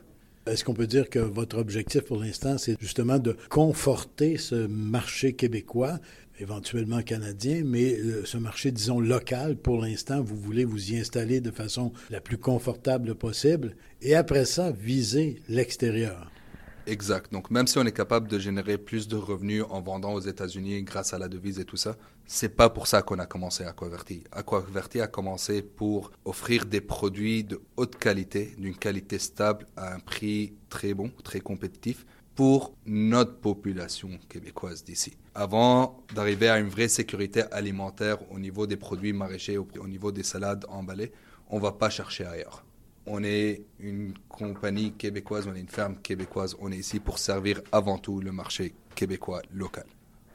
Est-ce 0.45 0.63
qu'on 0.63 0.73
peut 0.73 0.87
dire 0.87 1.09
que 1.09 1.19
votre 1.19 1.57
objectif 1.57 2.01
pour 2.01 2.19
l'instant, 2.19 2.57
c'est 2.57 2.79
justement 2.79 3.19
de 3.19 3.35
conforter 3.49 4.37
ce 4.37 4.67
marché 4.67 5.33
québécois, 5.33 5.99
éventuellement 6.39 7.01
canadien, 7.01 7.63
mais 7.65 7.97
ce 8.23 8.37
marché, 8.37 8.71
disons, 8.71 8.99
local, 8.99 9.57
pour 9.57 9.81
l'instant, 9.81 10.21
vous 10.21 10.37
voulez 10.37 10.63
vous 10.63 10.93
y 10.93 10.97
installer 10.97 11.41
de 11.41 11.51
façon 11.51 11.91
la 12.09 12.21
plus 12.21 12.37
confortable 12.37 13.15
possible, 13.15 13.75
et 14.01 14.15
après 14.15 14.45
ça, 14.45 14.71
viser 14.71 15.41
l'extérieur? 15.49 16.31
Exact. 16.87 17.33
Donc 17.33 17.51
même 17.51 17.67
si 17.67 17.77
on 17.77 17.85
est 17.85 17.91
capable 17.91 18.29
de 18.29 18.39
générer 18.39 18.77
plus 18.77 19.09
de 19.09 19.17
revenus 19.17 19.65
en 19.69 19.81
vendant 19.81 20.13
aux 20.13 20.21
États-Unis 20.21 20.83
grâce 20.83 21.13
à 21.13 21.19
la 21.19 21.27
devise 21.27 21.59
et 21.59 21.65
tout 21.65 21.75
ça, 21.75 21.97
c'est 22.25 22.55
pas 22.55 22.69
pour 22.69 22.87
ça 22.87 23.01
qu'on 23.01 23.19
a 23.19 23.25
commencé 23.25 23.65
Aquaverti. 23.65 24.23
Aquaverti 24.31 25.01
a 25.01 25.07
commencé 25.07 25.61
pour 25.61 26.11
offrir 26.23 26.65
des 26.65 26.79
produits 26.79 27.43
de 27.43 27.59
haute 27.75 27.97
qualité, 27.97 28.55
d'une 28.57 28.75
qualité 28.75 29.19
stable 29.19 29.65
à 29.75 29.95
un 29.95 29.99
prix 29.99 30.53
très 30.69 30.93
bon, 30.93 31.11
très 31.25 31.41
compétitif 31.41 32.05
pour 32.35 32.73
notre 32.85 33.35
population 33.35 34.09
québécoise 34.29 34.85
d'ici. 34.85 35.17
Avant 35.35 36.05
d'arriver 36.15 36.47
à 36.47 36.57
une 36.57 36.69
vraie 36.69 36.87
sécurité 36.87 37.41
alimentaire 37.51 38.19
au 38.31 38.39
niveau 38.39 38.65
des 38.65 38.77
produits 38.77 39.11
maraîchers, 39.11 39.57
au 39.57 39.87
niveau 39.87 40.13
des 40.13 40.23
salades 40.23 40.65
emballées, 40.69 41.11
on 41.49 41.59
va 41.59 41.73
pas 41.73 41.89
chercher 41.89 42.25
ailleurs 42.25 42.63
on 43.07 43.23
est 43.23 43.63
une 43.79 44.13
compagnie 44.29 44.91
québécoise, 44.91 45.47
on 45.47 45.55
est 45.55 45.61
une 45.61 45.69
ferme 45.69 45.95
québécoise, 45.97 46.55
on 46.59 46.71
est 46.71 46.77
ici 46.77 46.99
pour 46.99 47.17
servir 47.17 47.61
avant 47.71 47.97
tout 47.97 48.19
le 48.19 48.31
marché 48.31 48.73
québécois 48.95 49.41
local. 49.53 49.85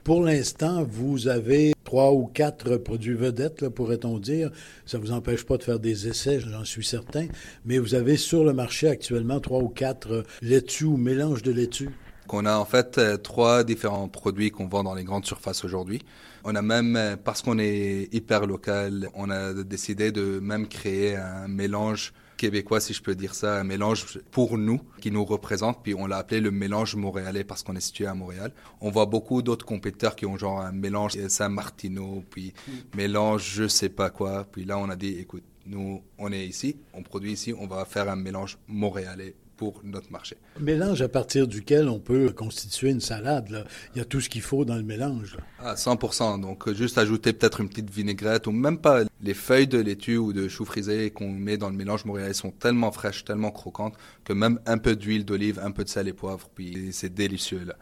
Pour 0.05 0.23
l'instant, 0.23 0.83
vous 0.83 1.29
avez 1.29 1.75
trois 1.85 2.13
ou 2.13 2.27
quatre 2.27 2.77
produits 2.79 3.15
vedettes, 3.15 3.69
pourrait-on 3.69 4.19
dire. 4.19 4.51
Ça 4.85 4.99
ne 4.99 5.03
vous 5.03 5.13
empêche 5.13 5.45
pas 5.45 5.59
de 5.59 5.63
faire 5.63 5.79
des 5.79 6.09
essais, 6.09 6.41
j'en 6.41 6.65
suis 6.65 6.85
certain. 6.85 7.29
Mais 7.65 7.79
vous 7.79 7.95
avez 7.95 8.17
sur 8.17 8.43
le 8.43 8.53
marché 8.53 8.89
actuellement 8.89 9.39
trois 9.39 9.61
ou 9.61 9.69
quatre 9.69 10.25
laitues 10.41 10.87
ou 10.87 10.97
mélanges 10.97 11.43
de 11.43 11.53
laitues. 11.53 11.91
On 12.35 12.47
a 12.47 12.57
en 12.57 12.65
fait 12.65 12.97
euh, 12.97 13.19
trois 13.19 13.63
différents 13.63 14.09
produits 14.09 14.51
qu'on 14.51 14.67
vend 14.67 14.83
dans 14.83 14.95
les 14.95 15.05
grandes 15.05 15.27
surfaces 15.27 15.65
aujourd'hui. 15.65 16.01
On 16.45 16.55
a 16.55 16.63
même, 16.63 16.97
euh, 16.97 17.17
parce 17.23 17.43
qu'on 17.43 17.59
est 17.59 18.09
hyper 18.13 18.47
local, 18.47 19.09
on 19.15 19.29
a 19.29 19.53
décidé 19.53 20.13
de 20.13 20.41
même 20.41 20.67
créer 20.67 21.15
un 21.17 21.47
mélange 21.47 22.15
québécois, 22.43 22.81
si 22.81 22.93
je 22.93 23.01
peux 23.01 23.15
dire 23.15 23.37
ça, 23.37 23.61
un 23.61 23.63
mélange 23.63 24.19
pour 24.33 24.59
nous, 24.59 24.81
qui 25.01 25.13
nous 25.13 25.25
représente, 25.25 25.81
puis 25.85 25.95
on 25.95 26.09
l'a 26.09 26.17
appelé 26.17 26.41
le 26.41 26.51
mélange 26.51 26.97
montréalais 26.97 27.45
parce 27.45 27.63
qu'on 27.63 27.77
est 27.77 27.81
situé 27.81 28.07
à 28.07 28.15
Montréal. 28.15 28.53
On 28.81 28.91
voit 28.91 29.07
beaucoup 29.07 29.43
d'autres 29.43 29.65
compétiteurs 29.65 30.17
qui 30.17 30.27
ont 30.27 30.37
genre 30.37 30.61
un 30.61 30.73
mélange 30.73 31.13
Saint-Martino, 31.29 32.25
puis 32.31 32.53
mm. 32.67 32.73
mélange 32.97 33.49
je 33.55 33.69
sais 33.69 33.91
pas 33.91 34.11
quoi, 34.11 34.45
puis 34.51 34.65
là 34.65 34.77
on 34.77 34.89
a 34.91 34.97
dit, 34.97 35.21
écoute, 35.21 35.45
nous, 35.67 36.03
on 36.19 36.33
est 36.33 36.45
ici, 36.45 36.77
on 36.93 37.05
produit 37.05 37.31
ici, 37.31 37.55
on 37.57 37.69
va 37.69 37.85
faire 37.85 38.11
un 38.11 38.17
mélange 38.17 38.59
montréalais 38.67 39.37
pour 39.63 39.81
notre 39.85 40.11
marché. 40.11 40.37
Mélange 40.59 41.03
à 41.03 41.09
partir 41.09 41.47
duquel 41.47 41.89
on 41.89 42.01
peut 42.01 42.31
constituer 42.31 42.91
une 42.91 43.01
salade. 43.01 43.49
Là. 43.49 43.63
Il 43.95 43.99
y 43.99 44.01
a 44.01 44.05
tout 44.05 44.21
ce 44.21 44.29
qu'il 44.29 44.43
faut 44.43 44.65
dans 44.65 44.75
le 44.75 44.83
mélange. 44.83 45.37
Ah, 45.61 45.75
100%. 45.77 46.41
Donc, 46.41 46.67
euh, 46.67 46.75
juste 46.75 46.99
ajouter 46.99 47.33
peut-être 47.33 47.61
une 47.61 47.69
petite 47.69 47.89
vinaigrette 47.89 48.49
ou 48.49 48.51
même 48.51 48.79
pas. 48.79 49.05
Les 49.21 49.35
feuilles 49.35 49.69
de 49.69 49.79
laitue 49.79 50.17
ou 50.17 50.33
de 50.33 50.49
chou 50.49 50.65
frisé 50.65 51.13
qu'on 51.13 51.31
met 51.31 51.59
dans 51.59 51.71
le 51.71 51.77
mélange 51.77 52.05
montréalais 52.07 52.35
sont 52.35 52.51
tellement 52.51 52.91
fraîches, 52.91 53.25
tellement 53.25 53.53
croquantes 53.53 53.95
que 54.25 54.33
même 54.33 54.59
un 54.67 54.79
peu 54.79 54.97
d'huile 54.97 55.25
d'olive, 55.25 55.61
un 55.63 55.71
peu 55.71 55.85
de 55.85 55.89
sel 55.89 56.09
et 56.09 56.13
poivre, 56.13 56.51
puis 56.53 56.89
c'est 56.91 57.15
délicieux. 57.15 57.63
Là 57.65 57.77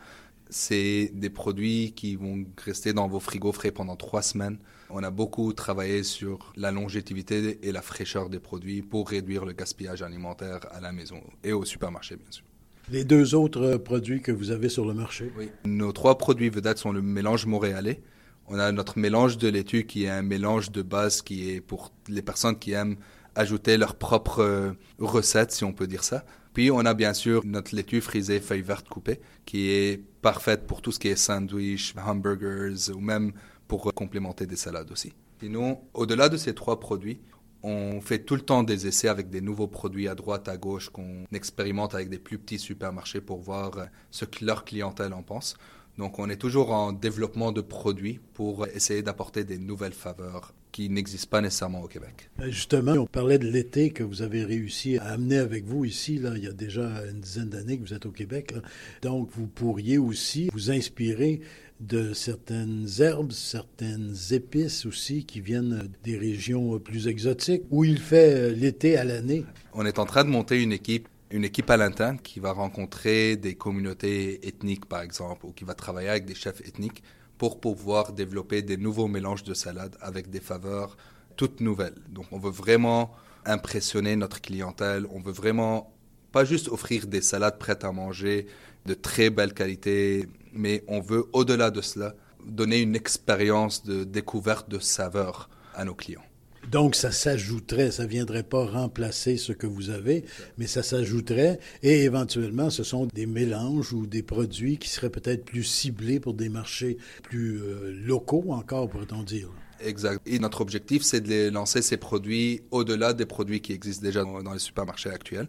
c'est 0.52 1.12
des 1.14 1.30
produits 1.30 1.92
qui 1.92 2.16
vont 2.16 2.44
rester 2.64 2.92
dans 2.92 3.06
vos 3.06 3.20
frigos 3.20 3.52
frais 3.52 3.70
pendant 3.70 3.94
trois 3.94 4.20
semaines. 4.20 4.58
On 4.92 5.02
a 5.02 5.10
beaucoup 5.10 5.52
travaillé 5.52 6.02
sur 6.02 6.52
la 6.56 6.72
longévité 6.72 7.58
et 7.62 7.72
la 7.72 7.82
fraîcheur 7.82 8.28
des 8.28 8.40
produits 8.40 8.82
pour 8.82 9.08
réduire 9.08 9.44
le 9.44 9.52
gaspillage 9.52 10.02
alimentaire 10.02 10.60
à 10.72 10.80
la 10.80 10.92
maison 10.92 11.20
et 11.44 11.52
au 11.52 11.64
supermarché, 11.64 12.16
bien 12.16 12.30
sûr. 12.30 12.44
Les 12.90 13.04
deux 13.04 13.34
autres 13.34 13.76
produits 13.76 14.20
que 14.20 14.32
vous 14.32 14.50
avez 14.50 14.68
sur 14.68 14.84
le 14.84 14.94
marché? 14.94 15.32
Oui. 15.38 15.50
Nos 15.64 15.92
trois 15.92 16.18
produits 16.18 16.50
vedettes 16.50 16.78
sont 16.78 16.92
le 16.92 17.02
mélange 17.02 17.46
montréalais. 17.46 18.02
On 18.48 18.58
a 18.58 18.72
notre 18.72 18.98
mélange 18.98 19.38
de 19.38 19.46
laitue 19.46 19.86
qui 19.86 20.04
est 20.04 20.08
un 20.08 20.22
mélange 20.22 20.72
de 20.72 20.82
base 20.82 21.22
qui 21.22 21.50
est 21.50 21.60
pour 21.60 21.92
les 22.08 22.22
personnes 22.22 22.58
qui 22.58 22.72
aiment 22.72 22.96
ajouter 23.36 23.76
leur 23.76 23.94
propre 23.94 24.40
euh, 24.40 24.72
recette, 24.98 25.52
si 25.52 25.62
on 25.62 25.72
peut 25.72 25.86
dire 25.86 26.02
ça. 26.02 26.24
Puis 26.52 26.72
on 26.72 26.80
a 26.80 26.94
bien 26.94 27.14
sûr 27.14 27.42
notre 27.44 27.76
laitue 27.76 28.00
frisée 28.00 28.40
feuille 28.40 28.62
verte 28.62 28.88
coupée, 28.88 29.20
qui 29.46 29.70
est 29.70 30.02
parfaite 30.20 30.66
pour 30.66 30.82
tout 30.82 30.90
ce 30.90 30.98
qui 30.98 31.06
est 31.06 31.16
sandwich, 31.16 31.94
hamburgers 31.96 32.90
ou 32.92 32.98
même 32.98 33.32
pour 33.70 33.94
complémenter 33.94 34.48
des 34.48 34.56
salades 34.56 34.90
aussi. 34.90 35.12
Sinon, 35.38 35.78
au-delà 35.94 36.28
de 36.28 36.36
ces 36.36 36.56
trois 36.56 36.80
produits, 36.80 37.20
on 37.62 38.00
fait 38.00 38.18
tout 38.18 38.34
le 38.34 38.40
temps 38.40 38.64
des 38.64 38.88
essais 38.88 39.06
avec 39.06 39.30
des 39.30 39.40
nouveaux 39.40 39.68
produits 39.68 40.08
à 40.08 40.16
droite, 40.16 40.48
à 40.48 40.56
gauche, 40.56 40.88
qu'on 40.90 41.24
expérimente 41.32 41.94
avec 41.94 42.08
des 42.08 42.18
plus 42.18 42.36
petits 42.36 42.58
supermarchés 42.58 43.20
pour 43.20 43.38
voir 43.38 43.86
ce 44.10 44.24
que 44.24 44.44
leur 44.44 44.64
clientèle 44.64 45.12
en 45.12 45.22
pense. 45.22 45.54
Donc 45.98 46.18
on 46.18 46.28
est 46.28 46.36
toujours 46.36 46.72
en 46.72 46.92
développement 46.92 47.52
de 47.52 47.60
produits 47.60 48.18
pour 48.34 48.66
essayer 48.66 49.02
d'apporter 49.02 49.44
des 49.44 49.58
nouvelles 49.58 49.92
faveurs 49.92 50.52
qui 50.72 50.88
n'existent 50.88 51.30
pas 51.30 51.40
nécessairement 51.40 51.82
au 51.82 51.88
Québec. 51.88 52.30
Ben, 52.38 52.50
justement, 52.50 52.92
on 52.92 53.06
parlait 53.06 53.38
de 53.38 53.48
l'été 53.48 53.90
que 53.90 54.02
vous 54.02 54.22
avez 54.22 54.44
réussi 54.44 54.98
à 54.98 55.12
amener 55.12 55.38
avec 55.38 55.64
vous 55.64 55.84
ici. 55.84 56.18
Là, 56.18 56.32
il 56.36 56.44
y 56.44 56.48
a 56.48 56.52
déjà 56.52 57.04
une 57.10 57.20
dizaine 57.20 57.50
d'années 57.50 57.78
que 57.78 57.82
vous 57.82 57.94
êtes 57.94 58.06
au 58.06 58.12
Québec. 58.12 58.54
Donc 59.02 59.30
vous 59.32 59.46
pourriez 59.46 59.98
aussi 59.98 60.48
vous 60.52 60.70
inspirer 60.70 61.40
de 61.80 62.12
certaines 62.12 62.86
herbes, 62.98 63.32
certaines 63.32 64.14
épices 64.30 64.86
aussi 64.86 65.24
qui 65.24 65.40
viennent 65.40 65.90
des 66.04 66.16
régions 66.16 66.78
plus 66.78 67.08
exotiques 67.08 67.62
où 67.70 67.84
il 67.84 67.98
fait 67.98 68.50
l'été 68.50 68.96
à 68.96 69.04
l'année. 69.04 69.44
On 69.72 69.86
est 69.86 69.98
en 69.98 70.04
train 70.04 70.24
de 70.24 70.28
monter 70.28 70.62
une 70.62 70.72
équipe 70.72 71.08
une 71.30 71.44
équipe 71.44 71.70
à 71.70 71.76
l'interne 71.76 72.18
qui 72.18 72.40
va 72.40 72.52
rencontrer 72.52 73.36
des 73.36 73.54
communautés 73.54 74.46
ethniques, 74.46 74.86
par 74.86 75.00
exemple, 75.00 75.46
ou 75.46 75.52
qui 75.52 75.64
va 75.64 75.74
travailler 75.74 76.08
avec 76.08 76.24
des 76.24 76.34
chefs 76.34 76.60
ethniques 76.66 77.02
pour 77.38 77.60
pouvoir 77.60 78.12
développer 78.12 78.62
des 78.62 78.76
nouveaux 78.76 79.06
mélanges 79.06 79.44
de 79.44 79.54
salades 79.54 79.96
avec 80.00 80.28
des 80.28 80.40
faveurs 80.40 80.96
toutes 81.36 81.60
nouvelles. 81.60 81.94
Donc, 82.10 82.26
on 82.32 82.38
veut 82.38 82.50
vraiment 82.50 83.12
impressionner 83.46 84.16
notre 84.16 84.40
clientèle. 84.40 85.06
On 85.10 85.20
veut 85.20 85.32
vraiment 85.32 85.94
pas 86.32 86.44
juste 86.44 86.68
offrir 86.68 87.06
des 87.06 87.20
salades 87.20 87.58
prêtes 87.58 87.84
à 87.84 87.92
manger 87.92 88.46
de 88.86 88.94
très 88.94 89.30
belle 89.30 89.52
qualité, 89.52 90.26
mais 90.52 90.84
on 90.88 91.00
veut, 91.00 91.24
au-delà 91.32 91.70
de 91.70 91.80
cela, 91.80 92.14
donner 92.46 92.80
une 92.80 92.96
expérience 92.96 93.84
de 93.84 94.04
découverte 94.04 94.70
de 94.70 94.78
saveurs 94.78 95.50
à 95.74 95.84
nos 95.84 95.94
clients. 95.94 96.24
Donc, 96.70 96.94
ça 96.94 97.10
s'ajouterait, 97.10 97.90
ça 97.90 98.06
viendrait 98.06 98.42
pas 98.42 98.64
remplacer 98.64 99.36
ce 99.38 99.52
que 99.52 99.66
vous 99.66 99.90
avez, 99.90 100.24
mais 100.58 100.66
ça 100.66 100.82
s'ajouterait 100.82 101.58
et 101.82 102.04
éventuellement, 102.04 102.70
ce 102.70 102.84
sont 102.84 103.06
des 103.06 103.26
mélanges 103.26 103.92
ou 103.92 104.06
des 104.06 104.22
produits 104.22 104.78
qui 104.78 104.88
seraient 104.88 105.10
peut-être 105.10 105.44
plus 105.44 105.64
ciblés 105.64 106.20
pour 106.20 106.34
des 106.34 106.48
marchés 106.48 106.98
plus 107.22 107.60
euh, 107.60 107.92
locaux 108.04 108.44
encore, 108.50 108.88
pourrait-on 108.88 109.22
dire. 109.22 109.48
Exact. 109.82 110.20
Et 110.26 110.38
notre 110.38 110.60
objectif, 110.60 111.02
c'est 111.02 111.22
de 111.22 111.48
lancer 111.48 111.80
ces 111.80 111.96
produits 111.96 112.60
au-delà 112.70 113.14
des 113.14 113.26
produits 113.26 113.62
qui 113.62 113.72
existent 113.72 114.04
déjà 114.04 114.22
dans 114.24 114.52
les 114.52 114.58
supermarchés 114.58 115.10
actuels. 115.10 115.48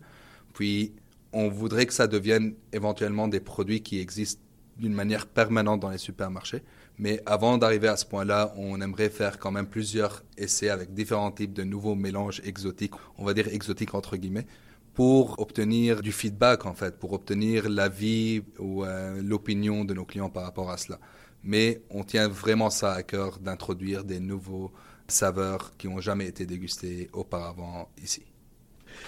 Puis, 0.53 0.93
on 1.33 1.49
voudrait 1.49 1.85
que 1.85 1.93
ça 1.93 2.07
devienne 2.07 2.55
éventuellement 2.73 3.27
des 3.27 3.39
produits 3.39 3.81
qui 3.81 3.99
existent 3.99 4.41
d'une 4.77 4.93
manière 4.93 5.27
permanente 5.27 5.79
dans 5.79 5.89
les 5.89 5.97
supermarchés. 5.97 6.63
Mais 6.97 7.21
avant 7.25 7.57
d'arriver 7.57 7.87
à 7.87 7.97
ce 7.97 8.05
point-là, 8.05 8.53
on 8.57 8.81
aimerait 8.81 9.09
faire 9.09 9.39
quand 9.39 9.51
même 9.51 9.67
plusieurs 9.67 10.23
essais 10.37 10.69
avec 10.69 10.93
différents 10.93 11.31
types 11.31 11.53
de 11.53 11.63
nouveaux 11.63 11.95
mélanges 11.95 12.41
exotiques, 12.43 12.93
on 13.17 13.23
va 13.23 13.33
dire 13.33 13.47
exotiques 13.47 13.93
entre 13.93 14.17
guillemets, 14.17 14.45
pour 14.93 15.39
obtenir 15.39 16.01
du 16.01 16.11
feedback 16.11 16.65
en 16.65 16.73
fait, 16.73 16.99
pour 16.99 17.13
obtenir 17.13 17.69
l'avis 17.69 18.43
ou 18.59 18.83
euh, 18.83 19.21
l'opinion 19.21 19.85
de 19.85 19.93
nos 19.93 20.05
clients 20.05 20.29
par 20.29 20.43
rapport 20.43 20.69
à 20.69 20.77
cela. 20.77 20.99
Mais 21.43 21.81
on 21.89 22.03
tient 22.03 22.27
vraiment 22.27 22.69
ça 22.69 22.93
à 22.93 23.03
cœur 23.03 23.39
d'introduire 23.39 24.03
des 24.03 24.19
nouveaux 24.19 24.71
saveurs 25.07 25.75
qui 25.77 25.87
n'ont 25.87 26.01
jamais 26.01 26.27
été 26.27 26.45
dégustées 26.45 27.09
auparavant 27.13 27.89
ici. 28.01 28.30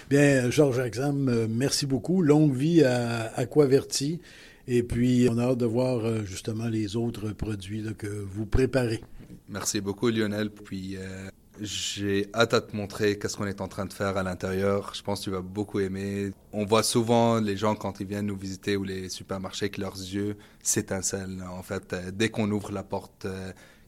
Bien, 0.09 0.49
Georges 0.49 0.79
Axam, 0.79 1.29
euh, 1.29 1.47
merci 1.49 1.85
beaucoup. 1.85 2.21
Longue 2.21 2.53
vie 2.53 2.83
à 2.83 3.33
Aquaverti. 3.35 4.19
Et 4.67 4.83
puis, 4.83 5.27
on 5.29 5.37
a 5.37 5.43
hâte 5.43 5.57
de 5.57 5.65
voir 5.65 6.05
euh, 6.05 6.23
justement 6.23 6.67
les 6.67 6.95
autres 6.95 7.31
produits 7.31 7.83
que 7.97 8.07
vous 8.07 8.45
préparez. 8.45 9.03
Merci 9.49 9.81
beaucoup, 9.81 10.09
Lionel. 10.09 10.49
Puis, 10.49 10.97
euh, 10.97 11.29
j'ai 11.59 12.29
hâte 12.33 12.53
à 12.53 12.61
te 12.61 12.75
montrer 12.75 13.19
qu'est-ce 13.19 13.37
qu'on 13.37 13.47
est 13.47 13.61
en 13.61 13.67
train 13.67 13.85
de 13.85 13.93
faire 13.93 14.17
à 14.17 14.23
l'intérieur. 14.23 14.93
Je 14.95 15.01
pense 15.01 15.19
que 15.19 15.23
tu 15.25 15.29
vas 15.31 15.41
beaucoup 15.41 15.79
aimer. 15.79 16.31
On 16.51 16.65
voit 16.65 16.83
souvent 16.83 17.39
les 17.39 17.57
gens 17.57 17.75
quand 17.75 17.99
ils 17.99 18.07
viennent 18.07 18.27
nous 18.27 18.37
visiter 18.37 18.77
ou 18.77 18.83
les 18.83 19.09
supermarchés 19.09 19.69
que 19.69 19.81
leurs 19.81 19.97
yeux 19.97 20.37
s'étincellent. 20.61 21.43
En 21.49 21.63
fait, 21.63 21.95
dès 22.13 22.29
qu'on 22.29 22.49
ouvre 22.51 22.71
la 22.71 22.83
porte 22.83 23.27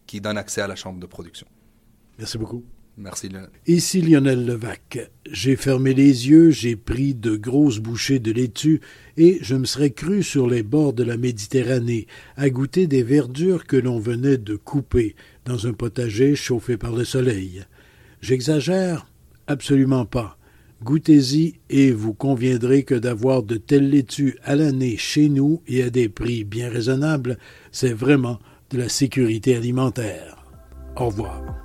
qui 0.05 0.21
donne 0.21 0.37
accès 0.37 0.61
à 0.61 0.67
la 0.67 0.75
chambre 0.75 0.99
de 0.99 1.05
production. 1.05 1.47
Merci 2.17 2.37
beaucoup. 2.37 2.63
Merci 2.97 3.27
Lionel. 3.27 3.49
Ici 3.67 4.01
Lionel 4.01 4.45
Levac. 4.45 5.11
J'ai 5.29 5.55
fermé 5.55 5.93
les 5.93 6.29
yeux, 6.29 6.49
j'ai 6.51 6.75
pris 6.75 7.13
de 7.13 7.35
grosses 7.35 7.79
bouchées 7.79 8.19
de 8.19 8.31
laitue 8.31 8.79
et 9.17 9.39
je 9.41 9.55
me 9.55 9.65
serais 9.65 9.89
cru 9.89 10.23
sur 10.23 10.47
les 10.47 10.63
bords 10.63 10.93
de 10.93 11.03
la 11.03 11.17
Méditerranée 11.17 12.07
à 12.37 12.49
goûter 12.49 12.87
des 12.87 13.03
verdures 13.03 13.65
que 13.65 13.75
l'on 13.75 13.99
venait 13.99 14.37
de 14.37 14.55
couper 14.55 15.15
dans 15.43 15.67
un 15.67 15.73
potager 15.73 16.35
chauffé 16.35 16.77
par 16.77 16.93
le 16.93 17.03
soleil. 17.03 17.63
J'exagère 18.21 19.07
Absolument 19.47 20.05
pas. 20.05 20.37
Goûtez-y 20.83 21.55
et 21.69 21.91
vous 21.91 22.13
conviendrez 22.13 22.83
que 22.83 22.95
d'avoir 22.95 23.43
de 23.43 23.55
telles 23.55 23.89
laitues 23.89 24.37
à 24.43 24.55
l'année 24.55 24.97
chez 24.97 25.29
nous 25.29 25.61
et 25.67 25.83
à 25.83 25.89
des 25.89 26.09
prix 26.09 26.43
bien 26.43 26.69
raisonnables, 26.69 27.37
c'est 27.71 27.93
vraiment 27.93 28.39
de 28.71 28.79
la 28.79 28.89
sécurité 28.89 29.55
alimentaire. 29.55 30.43
Au 30.95 31.07
revoir. 31.07 31.64